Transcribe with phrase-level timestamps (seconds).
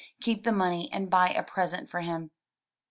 [0.19, 2.31] Keep the money and buy a present for him.